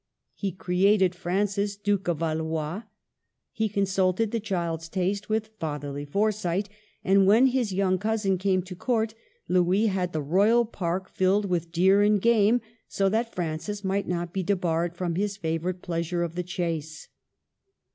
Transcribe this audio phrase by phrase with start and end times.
[0.33, 2.81] He created Francis Duke of Valois;
[3.51, 6.69] he consulted the child's taste with fatherly foresight;
[7.03, 9.13] and when his young cousin came to court,
[9.47, 14.33] Louis had the royal park filled with deer and game, so that Francis might not
[14.33, 17.07] be debarred from his favorite pleasure of the chase.